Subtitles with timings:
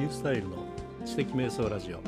[0.00, 0.56] ュースタイルの
[1.04, 2.00] 知的瞑想ラジオ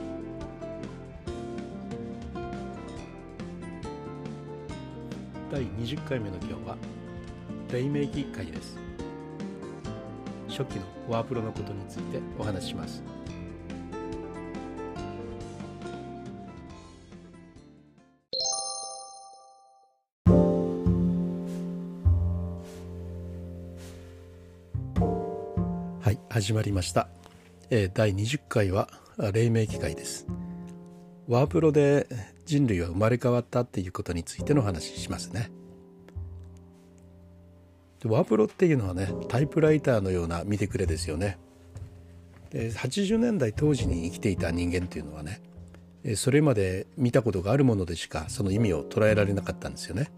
[5.50, 6.76] 第20回目の今日は
[7.70, 8.76] 黎明期会です
[10.48, 13.02] 初期のワープロのことについてお話しします
[26.06, 27.08] はい始まりました、
[27.68, 28.88] え第20回は
[29.32, 30.26] 黎明期会です。
[31.26, 32.06] ワープロで
[32.44, 35.50] 人類は生まれ変わったっていうことについての話しますね。
[38.04, 41.38] ワープロっていうのはねタイプライターのような見てくれですよね。
[42.50, 45.42] で80年代当時に生きていた人間っていうのはね
[46.14, 50.12] それまで見たことがあるものでしかその意味を捉えられなかったんですよね。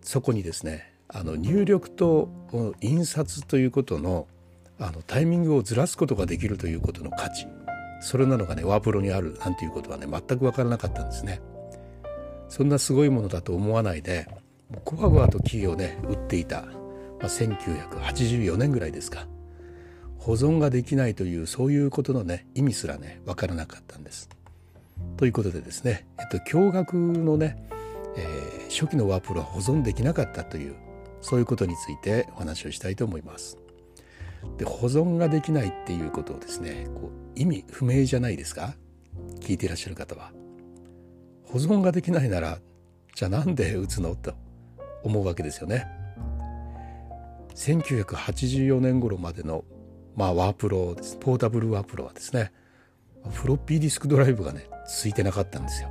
[0.00, 2.30] そこにですねあの入力と
[2.80, 4.26] 印刷ということの
[4.82, 7.46] あのタイミングをずらすことができるということの価値。
[8.00, 11.40] それなのがねワープロにあるなんていうことはね全く分からなかったんですね。
[12.48, 14.28] そんなすごいものだと思わないで
[14.84, 16.72] ゴワゴワとキーをね打っていた、ま
[17.22, 19.26] あ、1984年ぐらいですか。
[20.18, 24.28] 保存ができないというそういうことのね意味すらね分からなかったんです。
[25.16, 27.68] ということでですね、えっと、驚愕のね、
[28.16, 30.74] えー初期のワープロは保存できなかったという
[31.20, 33.61] そういうことについてお話をしたいと思います。
[34.58, 38.74] で保存ができないっていうことをですねこう意味不明じゃないですか？
[39.40, 40.32] 聞いていらっしゃる方は。
[41.44, 42.58] 保存ができないなら
[43.14, 44.14] じゃあなんで打つの？
[44.14, 44.34] と
[45.02, 45.86] 思うわけですよね。
[47.54, 49.64] 1984年頃までの、
[50.16, 52.50] まあ、ワープロですポータブルワープロはですね
[53.30, 55.90] フロッピーディスクドライブがねついてなかったんですよ。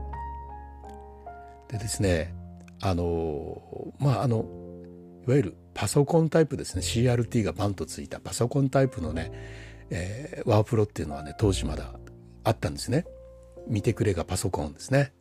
[1.67, 2.33] でですね
[2.81, 3.61] あの
[3.99, 4.45] まああの
[5.27, 6.81] いわゆるパソコンタイプですね。
[6.81, 8.19] CRT がバンとついた。
[8.19, 9.31] パソコンタイプのね、
[9.89, 11.94] えーワープロっていうのはね当時まだ
[12.44, 13.06] あったんですね。
[13.68, 15.13] 見てくれがパソコンですね。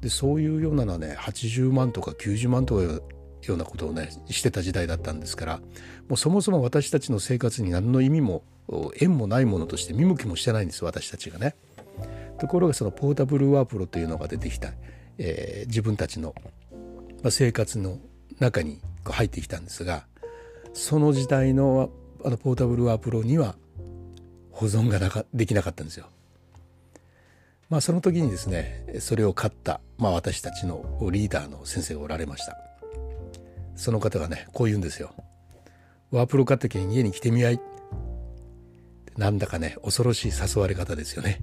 [0.00, 3.02] でそういうようなのはね80万とか90万とかいうよ
[3.54, 5.56] うなことをねしてた時代だったんですから
[6.08, 8.44] もうそもそも私たちの生活に何の意味も
[9.00, 11.56] 縁もないものとして見向きもしてないんです私たちがね。
[12.38, 14.72] ところがそのポータブルワープロというのが出てきた、
[15.18, 16.34] えー自分たちの、
[17.30, 17.98] 生活の
[18.38, 18.80] 中に
[19.12, 20.06] 入ってきたんですが
[20.72, 21.90] その時代の
[22.24, 23.54] あのポータブルワープロには
[24.50, 26.06] 保存がなかできなかったんですよ。
[27.70, 32.56] まあその時にですねそれを買った、まあ、私たちのリーダーの先生がおられました。
[33.76, 35.14] その方がねこう言うんですよ。
[36.10, 37.60] ワープロ買ったけん家に来てみやい。
[39.16, 41.40] なんだかね恐ろしい誘われ方ですよね。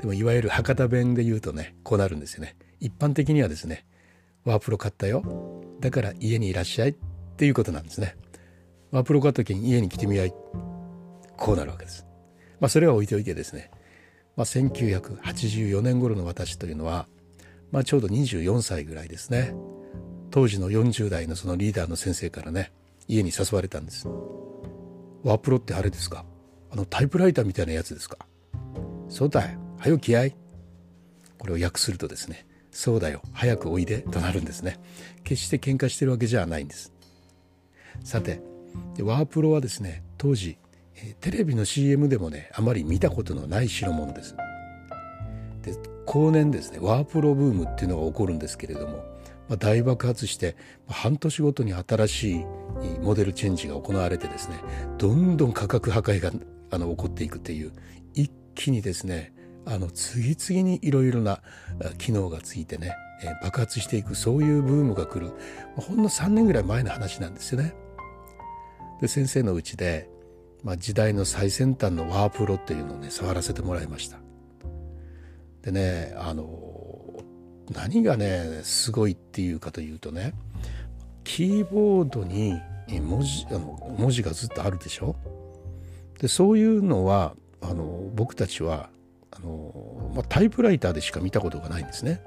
[0.00, 2.56] でもいわゆる博多弁で言うとねこうなるんですよね。
[2.78, 3.84] 一般的にはですね
[4.44, 5.22] ワープロ買ったよ。
[5.80, 6.94] だから家にいらっしゃいっ
[7.36, 8.16] ていうことなんですね。
[8.90, 10.34] ワープロ買った時に家に来てみやい。
[11.36, 12.06] こうなるわけです。
[12.60, 13.70] まあそれは置いておいてですね、
[14.36, 17.06] まあ、1984年頃の私というのは、
[17.70, 19.54] まあ、ちょうど24歳ぐらいですね。
[20.30, 22.72] 当時の40代のそのリーダーの先生からね
[23.08, 24.06] 家に誘われたんです。
[25.22, 26.24] ワープロってあれですか？
[26.70, 28.18] あのタイプライターみたいなやつですか？
[29.08, 30.36] そうだよはよ気合い。
[31.38, 33.22] これを訳するとですねそうだよ。
[33.32, 34.00] 早くおいで。
[34.00, 34.78] となるんですね。
[35.22, 36.92] 決して喧嘩してるわけじゃないんです。
[38.02, 38.42] さて
[39.00, 40.58] ワープロはですね当時
[41.20, 44.36] テレビの CM でもねあまり見たことのない代物です。
[45.62, 45.74] で
[46.04, 48.98] 後年ですねワープロブームっていうのが起こるんですけれども、
[49.48, 50.56] まあ、大爆発して
[50.88, 52.44] 半年ごとに新しい
[53.00, 54.60] モデルチェンジが行われてですね
[54.98, 56.32] どんどん価格破壊が
[56.70, 57.72] あの起こっていくっていう
[58.14, 59.32] 一気にですね
[59.66, 61.40] あの次々にいろいろな
[61.98, 62.94] 機能がついてね、
[63.42, 65.32] 爆発していくそういうブームが来る、
[65.76, 67.74] ほんの3年ぐらい前の話なんですよね。
[69.00, 70.08] で先生のうちで、
[70.62, 74.18] まあ、時代の最先端のワープロっていうのをね触らせてもらいました。
[75.62, 77.22] でねあの
[77.72, 80.34] 何がねすごいっていうかというとね
[81.24, 85.16] キーボードに文字あの文字がずっとあるでしょ？
[86.20, 88.90] でそういうのはあの僕たちは
[89.36, 92.22] あの、まあ、タイプライターでしか見たことがないんですね。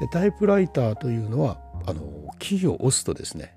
[0.00, 2.02] でタイプライターというのはあの
[2.38, 3.56] キーを押すとですね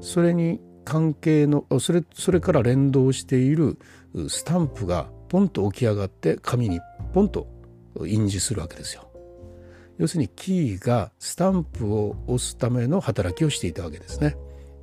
[0.00, 3.78] それに関係のそれそれから連動している
[4.28, 6.80] スタンプがポンと起き上がって紙に
[7.12, 7.46] ポンと
[8.06, 9.08] 印字するわけですよ。
[9.98, 14.36] 要するにキーがスタンプを押すための働きをしていたわけですね。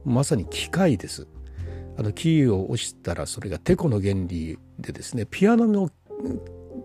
[0.05, 1.27] まさに機械です。
[1.97, 5.89] あのキーを押したらそれがテコの原理でですねピアノの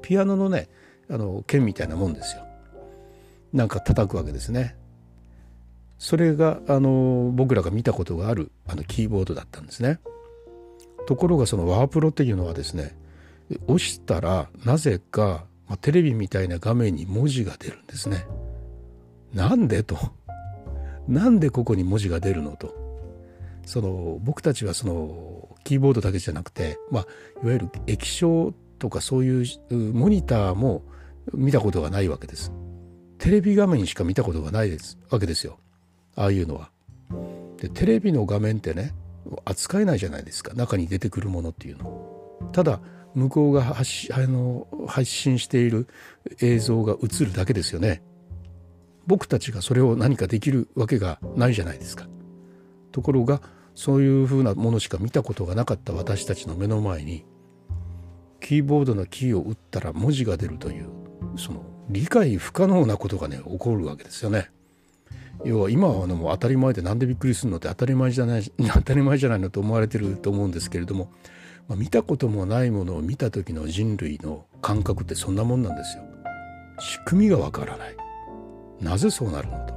[0.03, 0.69] ピアノのね
[1.09, 2.45] あの剣みたいなもんですよ。
[3.53, 4.77] なんか叩くわけですね。
[5.99, 10.01] それがあの僕らが見たことがあるあのキーボードだったんですね。
[11.07, 12.97] ところがそのワープロっていうのはですね
[13.67, 18.27] 押したらなぜか、まあ、テレビみたいな画面に文字が出るんですね。
[19.35, 19.97] なんでと。
[21.09, 22.75] なんでここに文字が出るのと。
[23.67, 27.07] その僕たちはそのキーボードだけじゃなくて、まあ、
[27.45, 28.53] いわゆる液晶
[28.83, 30.83] とかそういうモニターも
[31.33, 32.53] 見たことがないわけです。
[33.19, 35.61] テレビ画面しか見たことがないですわけですよ。
[36.17, 36.73] ああいうのは。
[37.59, 38.93] でテレビの画面ってね
[39.45, 42.51] 扱えないじゃないですか中に出てくるものっていうの。
[42.51, 42.81] ただ
[43.15, 45.87] 向こうが発あの発信している
[46.41, 48.03] 映像が映るだけですよね。
[49.07, 52.09] 僕たちがそれを何かできるわけがないじゃないですか。
[52.91, 53.43] ところが
[53.77, 57.25] そういうふうなものしか見たことがなかった私たちの目の前に
[58.43, 60.89] キーボードのキーを打ったら文字が出るという
[61.37, 64.51] その理解不可能なことがね起こるわけですよね。
[65.45, 68.43] 要は今はもう当たり前でなんでびっくりするのって当たり前じゃない
[68.75, 71.11] 当たり前じゃないのと思われてると思うんですけれども、
[71.69, 76.05] まあ、見たこともないものを見た時の人類の感覚ってそんなもんなんですよ。
[76.79, 77.97] 仕組みがわからない。
[78.81, 79.75] なぜそうなるのと。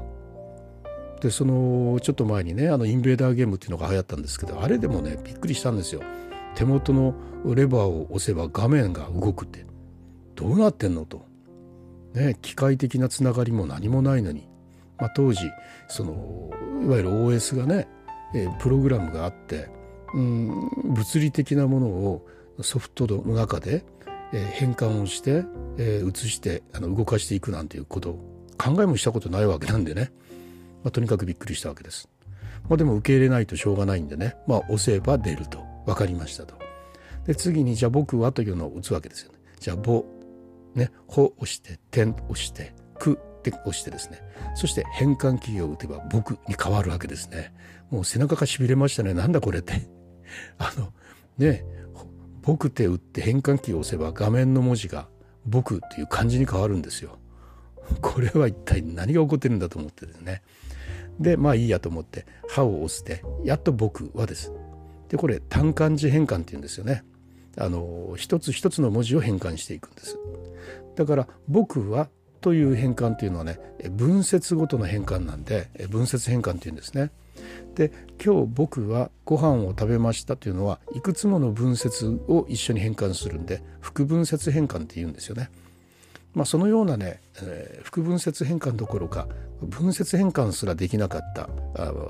[1.21, 6.01] でそのちょっと前にねあのインベーダーゲームっていうのが流行ったんですけどあれでもねびっくりしたんですよ。
[6.55, 7.13] 手元の
[7.53, 9.65] レバーを押せば画面が動くって。
[10.35, 11.25] どうなってんのと。
[12.13, 14.47] ね機械的なつながりも何もないのに、
[14.97, 15.41] まあ、当時
[15.87, 16.49] その
[16.83, 17.87] いわゆる OS がね、
[18.33, 19.69] えプログラムがあって
[20.13, 22.25] うん物理的なものを
[22.61, 23.83] ソフトの中で、
[24.33, 25.43] え変換をして、
[25.77, 28.35] え移してあの動かしていくなんていうこと。
[28.57, 30.11] 考えもしたことないわけなんでね、
[30.83, 32.09] まあ、とにかくびっくりしたわけです。
[32.69, 35.64] まあ、でも受け入れないとしょうがないんでね、まあ、押せば出ると。
[35.85, 36.55] 分かりましたと。
[37.25, 39.39] で次にじゃあ僕はというのを打つわけですよね。
[39.59, 40.05] じゃあぼ
[40.75, 44.21] ねほ押して点押してくって押してですね
[44.55, 47.53] そして変換キーを打てば僕に変わるわけですね。
[47.89, 49.73] もう背中がしびれましたねなんだこれって。
[50.57, 50.91] あの
[51.37, 51.63] ね
[52.41, 55.07] 僕って打って変換キーを押せば画面の文字が
[55.45, 57.17] 僕っていう漢字に変わるんですよ。
[58.01, 60.41] これは一体何が起こってるんだと思ってですね。
[61.19, 64.51] でまあいいやと思って「歯を押してやっと僕はです。
[65.09, 67.03] でこれ単漢字変換っていうんですよね。
[67.57, 70.17] あの一つ一つの文字を変換していくんです。
[70.95, 72.09] だから「僕は」
[72.41, 73.59] という変換っていうのはね
[73.91, 77.11] 文節ごとの変換なんで文節変換っていうんですね。
[77.75, 77.91] で
[78.23, 85.49] 今日僕はご飯を食べましたというのはいくつもの文節を一緒に変換するんで複文節変換っていうんですよね。
[86.35, 89.27] まあ、そのようなね、えー、複分節変換どころか
[89.61, 91.49] 分節変換すらできなかった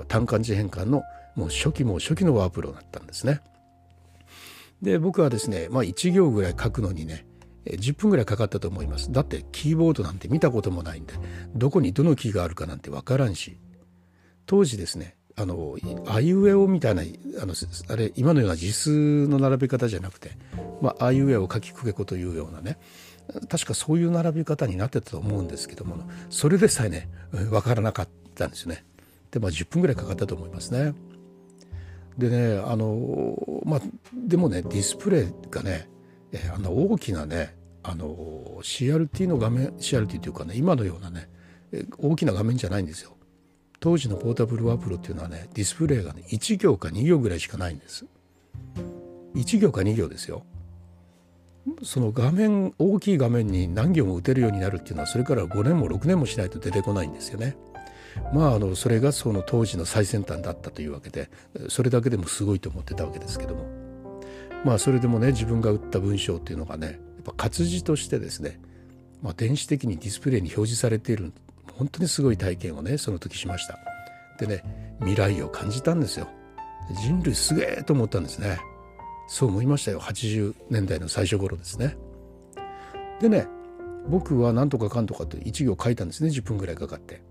[0.08, 1.02] 単漢字変換の
[1.36, 3.40] もう初期も初期のワープロだったんですね。
[4.82, 7.26] で僕はですね、まあ、1行ぐらい書くのにね
[7.64, 11.14] 10分ぐらいかかったと思いますだってキーボードなんて見たこともないんで
[11.54, 13.56] どこにどのキーがあるかなんて分からんし
[14.46, 17.54] 当時ですねあのあいうえおみたいなあの
[17.88, 20.30] あれ今のような字数の並べ方じゃなくて、
[20.80, 22.78] まあ、あいうえお書きくけこというようなね
[23.48, 25.98] 確かそういう並び方になってたと思うんですけども
[26.30, 28.84] それでさえね分からなかったんですよね。
[29.30, 30.94] でまあ10分ぐらいかかったと思いますね。
[32.18, 33.80] でねあのまあ
[34.14, 35.88] でもねディスプレイがね
[36.54, 41.28] あの大きなねあの CRT の画面 CRT というかね今のようなね
[41.98, 43.16] 大きな画面じゃないんですよ。
[43.78, 48.06] 当時のポータブルワープロっていうのはねディスプレイがね1行か2行ぐらいしかないんです。
[49.34, 50.44] 1行か2行ですよ。
[51.82, 57.56] その画面大きい画面に何行も打てるようになるっていうのはそれから5年も6年もしないと出てこないんですよね。
[58.32, 61.30] まああのそれがその当時の最先端だったというわけで
[61.68, 63.66] それだけでもすごいと思ってたわけですけども
[64.64, 68.60] まあそれでもね自分が打った文章っていうのがねやっぱ活字としてですね、
[69.22, 71.32] まあ、電子的にディスプレイに表示されている
[71.74, 73.78] 本当にすごい体験をねその時しました。
[74.38, 74.62] でね
[75.00, 76.28] 未来を感じたんですよ。
[77.02, 78.58] 人類すげえと思ったんですね。
[79.28, 81.96] そう思いましたよ80年代の最初頃ですね。
[83.20, 83.46] でね
[84.08, 87.22] 僕は何とかかんとかと1行書いたんですね10分ぐらいかかって。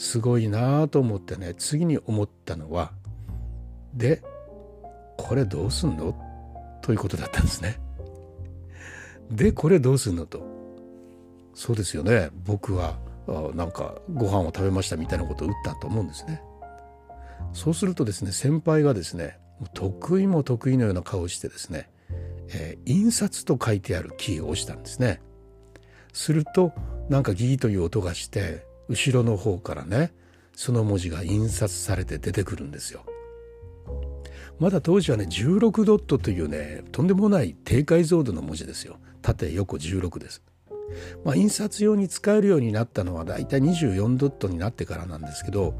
[0.00, 2.90] すごいなと思ってね次に思ったのは
[3.92, 4.22] で
[5.18, 6.16] これどうすんの？
[6.80, 7.78] ということだったんですね。
[9.30, 10.42] でこれどうすんのと。
[11.54, 12.96] そうですよね僕は
[13.54, 16.40] なんかご飯を食べましたみたいなことを打ったと思うんですね。
[17.52, 19.38] そうするとですね先輩がですね
[19.74, 21.90] 得意も得意のような顔をしてですね、
[22.48, 25.20] えー、印刷と書いてあるキーを押したんですね。
[26.14, 26.72] すると
[27.10, 30.12] なんかギーという音がして後ろの方からね
[30.52, 33.04] その文字が印刷されて出てくるんですよ。
[34.58, 38.98] まだ当時はね16ドットというねとんでもない低解像度の文字ですよ。
[39.22, 40.42] 縦横16です。
[41.24, 45.74] まあ、印刷用に使えるようになったのはだいたい24ドットになってからなんですけど、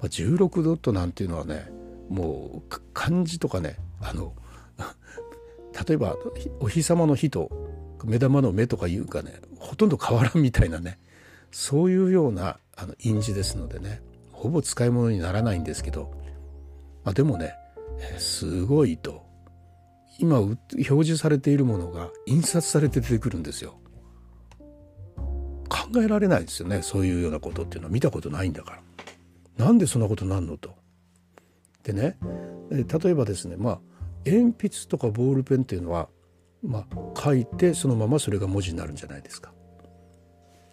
[0.00, 1.70] まあ、16ドットなんていうのはね
[2.08, 4.32] もう漢字とかねあの
[5.86, 6.16] 例えば
[6.60, 7.50] お日様の日と
[8.04, 10.98] 目玉の目とかいうかねほとんど変わらんみたいなね
[11.50, 16.12] そういうようなあの印字ですのでねほぼ使い物にならないんですけど、
[17.04, 17.54] まあ、でもね
[18.18, 19.24] すごいと
[20.18, 23.78] 今表示されているものが印刷されて出てくるんですよ。
[25.68, 28.72] 考えられないですよねそういうようなことっていうのは見たことないんだか
[29.58, 29.66] ら。
[29.66, 30.74] なんでそんなことなんのと。
[31.82, 32.18] でね
[32.70, 33.80] 例えばですねまあ
[34.26, 36.08] 鉛筆とかボールペンっていうのは、
[36.62, 39.52] まあ、書いてそのままそれが文字になるんじゃないですか。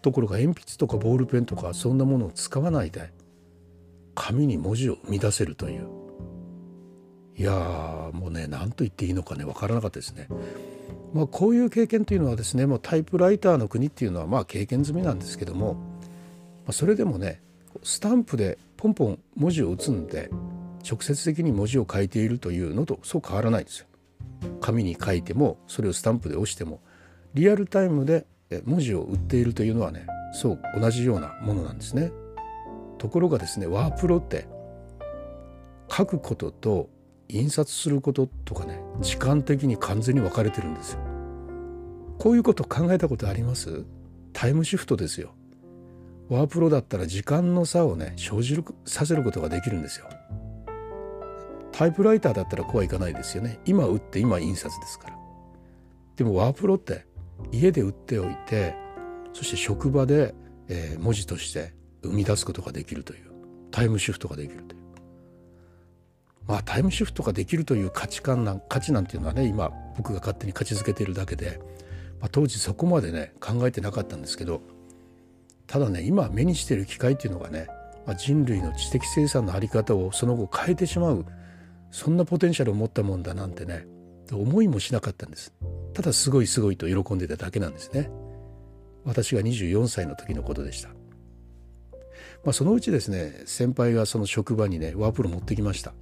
[0.04, 3.10] ところが鉛筆とかボールペンとかそんなものを使わないで
[4.14, 5.88] 紙に文字を生み出せるという
[7.36, 10.28] いやもうね何と言っていいのかね分からなかったですね。
[11.14, 15.80] まあ、こういう経験というのはですねもうタイプライターの国っていうのはまあ経験済みなんですけども、ま
[16.70, 17.42] あ、それでもね
[17.84, 20.30] スタンプでポンポン文字を打つんで
[20.88, 23.88] 直接的に文字を書いているというのとそう変わらないんですよ。
[24.60, 26.82] 紙に書いてもそれをスタンプで押しても
[27.34, 28.26] リアルタイムで
[28.66, 32.12] 文字を打っているというのはねそう同じようなものなんですね。
[32.98, 34.48] ところがですねワープロって
[35.90, 36.90] 書くことと
[37.30, 41.00] 印刷することとかね時間的に完全に分かれてるんですよ。
[42.20, 43.86] こういうこと考えたことあります？
[44.34, 45.34] タイムシフトですよ。
[46.30, 50.08] ワープロだったら時間の差をね生じるさせることができるんですよ。
[51.72, 53.60] タイプライターだったらこうはいかないですよね。
[53.66, 55.18] 今打って今印刷ですから。
[56.16, 57.06] でもワープロって
[57.52, 58.76] 家で打っておいて
[59.34, 60.34] そして職場で、
[60.68, 61.74] えー、文字として
[62.04, 63.32] 生み出すことができるという
[63.72, 64.84] タイムシフトができるという。
[66.48, 71.60] まあタイムシフトができるという価値観なん価値なんていうのはね今僕が勝手に価値づけてるだけで、
[72.20, 74.62] まあ、当時そこまでね考えてなかったんですけど
[75.68, 77.68] ただね今目にしてる機会っていうのがね、
[78.06, 81.26] まあ、人類の知的生産の在り方をその後変えてしまう
[81.92, 83.88] そんなポテンシャルを持ったもんだなんてね
[84.32, 85.54] 思いもしなかったんです。
[85.94, 88.10] ただすごいすごいと喜んでただけなんですね。
[89.06, 90.90] 私が24歳の時のことでした。
[92.44, 95.94] まあ、そのうちですね先輩がその職場にねワープロ持ってきました。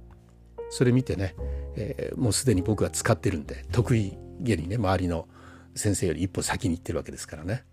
[0.70, 1.34] それ見てね、
[1.76, 5.28] えー、もうすでに僕は使ってるんで得意げにね周りの
[5.74, 7.64] 先生より一歩先に行ってるわけですからね。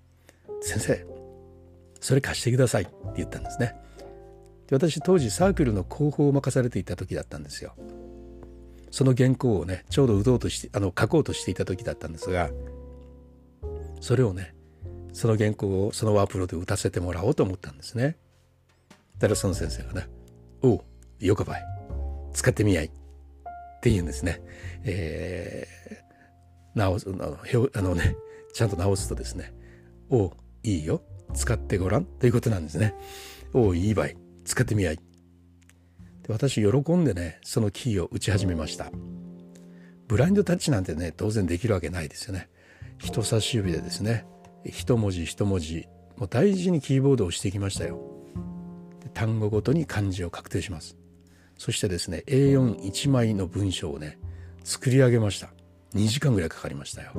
[0.61, 1.05] 先生
[2.01, 3.75] それ貸してくださいって言ったんですね。
[4.67, 7.75] で私当時サークルの広報を任されていた時だったんですよ。
[8.91, 12.49] その原稿をねちょうど打とうとしてあの書こうとしていた時だったんですが
[14.01, 14.55] それをね
[15.13, 18.17] その原稿をそのワープロで打たせてもらおうと思ったんですね
[19.19, 20.07] たらその先生がね
[20.63, 20.81] 「おう
[21.19, 21.63] よかばい
[22.33, 22.89] 使ってみやい」っ
[23.81, 24.41] て言うんですね。
[24.83, 27.37] えー、直すあの
[27.73, 28.15] あのね
[28.53, 29.53] ちゃんと直すとですね
[30.09, 30.31] 「おう
[30.63, 31.01] いいよ
[31.33, 32.93] 使ってごらん」ということなんですね。
[33.53, 34.99] おういいばい使ってみやい。
[36.29, 38.91] 私喜んでねそのキーを打ち始めました。
[40.07, 42.49] ブラインドタッチなんてね当然できるわけないですよね。
[42.97, 44.25] 人差し指でですね
[44.65, 48.09] 一文字一文字もう大事にキーボードを押してきましたよ。
[49.13, 50.97] 単語ごとに漢字を確定します
[51.57, 54.17] そしてですね A41 枚の文章をね
[54.63, 55.49] 作り上げました
[55.95, 57.11] 2時間ぐらいかかりましたよ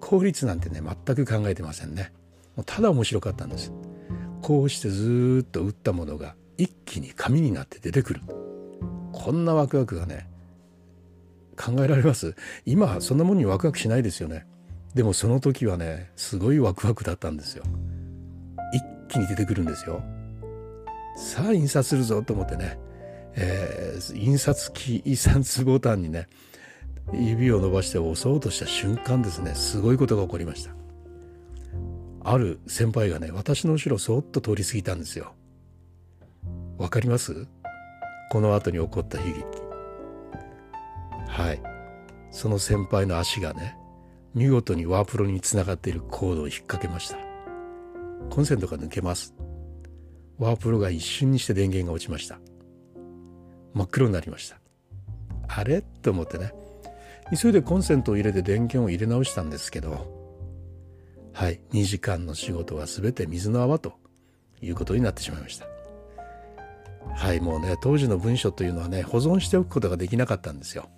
[0.00, 2.12] 効率なんてね全く考えてませんね
[2.56, 3.72] もうただ面白かったんです
[4.42, 8.20] こうしてずっと打ったものが一気に紙になって出てくる。
[9.12, 10.28] こんなワクワクがね
[11.56, 12.34] 考えられます？
[12.66, 14.46] 今そんなもんにワクワクしないですよね。
[14.94, 17.64] でもその時はねすごいワクワクだったんですよ。
[18.72, 20.02] 一気に出てくるんですよ。
[21.16, 22.78] さあ印刷するぞと思ってね、
[23.34, 26.28] えー、印刷機印刷ボタンにね
[27.12, 30.74] 指を伸ばして押そうとした瞬間ですねすごいことが起こりました。
[32.24, 35.34] ある先輩がね私の後ろそっと通り過ぎたんですよ。
[36.78, 37.46] わかります？
[38.30, 39.44] この後に起こった悲劇。
[41.28, 41.62] はい。
[42.30, 43.76] その先輩の足がね
[44.34, 47.16] 見事にワープロにつながっているコードを引っ掛けました。
[48.30, 49.34] コンセントが抜けます。
[50.38, 52.40] ワープロが一瞬にして電源が落ちました。
[53.72, 54.58] 真っ黒になりました。
[55.46, 55.80] あれ？
[55.80, 56.52] と思ってね。
[57.40, 60.24] 急いでコンセントを入れて電源を入れ直したんですけど
[61.32, 61.60] はい。
[61.72, 63.94] 2時間の仕事は全て水の泡と
[64.60, 65.66] いうことになってしまいました。
[67.14, 70.88] はいもうね当時の文書というのはね保存しておくことができなかったんですよ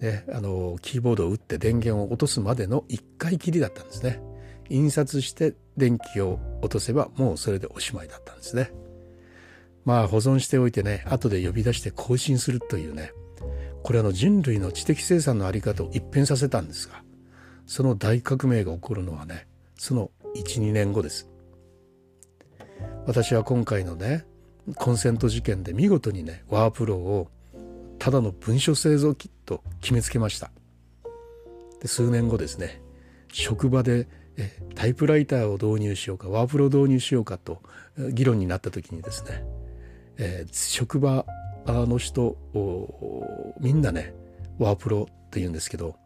[0.00, 4.20] ね、あのキーボードを打って電源を落とすまでの1回きりだったんですね
[4.68, 8.72] 印刷して電気を落とせばもうそれでおしまいだったんですね。
[9.84, 13.12] まあ保存しておいてね後で呼び出して更新するというね
[13.84, 17.04] これあの人類の知的生産の在り方を一変させたんですが
[17.66, 19.46] その大革命が起こるのはね
[19.76, 21.30] その12年後です。
[23.06, 24.26] 私は今回のね
[24.74, 27.28] コンセント事件で見事にねワープロを
[27.98, 30.50] ただの文書製造機と決めつけました。
[31.80, 32.80] で数年後ですね
[33.32, 34.08] 職場で
[34.74, 37.62] タイプライターを導入しようかワープロ導入しようかと
[38.12, 39.44] 議論になった時にですね、
[40.18, 41.24] えー、職場
[41.66, 42.36] の人
[43.60, 44.14] みんなね
[44.58, 45.96] ワープロって言うんですけど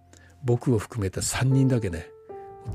[0.45, 2.09] 僕を含めて3人だけね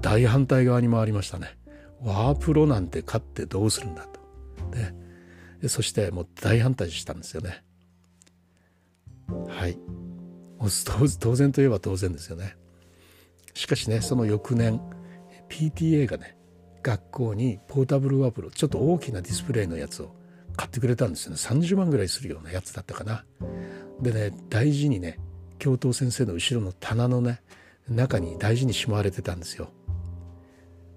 [0.01, 1.57] 大反対側に回りましたね。
[2.03, 4.93] ワープロなんて買ってどうするんだと、ね、
[5.67, 7.63] そしてもう大反対したんですよね。
[9.47, 9.77] はい。
[11.19, 12.55] 当然といえば当然ですよね。
[13.53, 14.81] しかしねその翌年
[15.49, 16.37] PTA がね
[16.83, 20.15] 学校にポータブルワープロちょっと大きなディスプレイのやつを
[20.55, 21.37] 買ってくれたんですよね。
[21.37, 23.25] 30万ぐらいするようなやつだったかな。
[24.01, 25.19] でね大事にね
[25.59, 27.41] 教頭先生の後ろの棚のね
[27.87, 29.71] 中に大事にしまわれてたんですよ。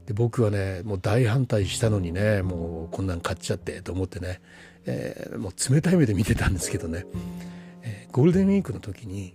[0.08, 4.40] で僕はねもう大反対したのにねもうこんなん買っちゃってと思ってね、
[4.86, 7.04] えー、もう冷たい目で見てたんですけどね、
[7.82, 9.34] えー、ゴールデンウィークの時に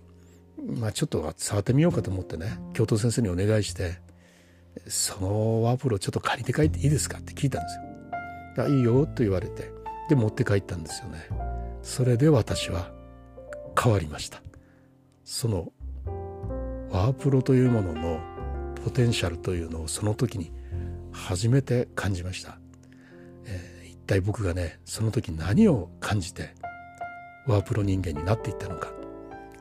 [0.60, 4.00] まあちょっと触ってみようかと思ってね教頭先生にお願いして
[4.88, 8.68] そのワープロちょっと借りて帰っていいですかって聞いたんですよ。
[8.68, 9.70] いいよと言われて
[10.08, 11.28] で持って帰ったんですよね。
[11.82, 12.90] それで私は
[13.80, 14.42] 変わりました。
[15.22, 15.72] その
[16.90, 18.20] ワープロというものの
[18.84, 20.50] ポテンシャルというのをその時に
[21.14, 22.58] 初めて感じました。
[23.46, 26.54] えー、一体僕がねその時何を感じて
[27.46, 28.92] ワープロ人間になっていったのか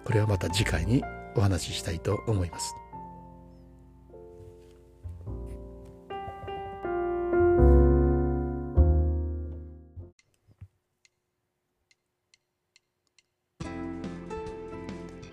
[0.03, 1.03] これはまた次回に
[1.35, 2.75] お話ししたいと思います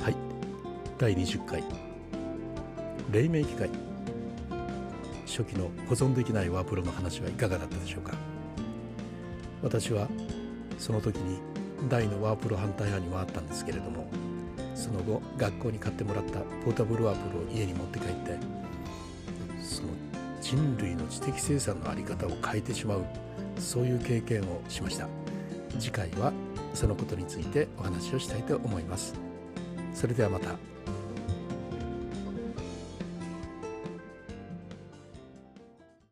[0.02, 0.16] はい。
[0.98, 1.62] 第20回
[3.12, 3.89] 黎明機械
[5.40, 8.12] 初期の保存できないワープロの話はいかがだったでしょうか。
[9.62, 10.06] 私は
[10.78, 11.38] その時に
[11.88, 14.06] 大のワープロ反対派に回ったんですけれども
[14.74, 18.36] その後学校に買ってもらったポータブルワープロを家に持って帰って
[19.62, 19.88] その
[20.42, 23.04] 人類の知的生産の在り方を変えてしまう
[23.58, 25.08] そういう経験をしました。
[25.78, 26.32] 次回は
[26.74, 29.14] そのことについてお話をしたいと思います。
[29.94, 30.56] それではまた。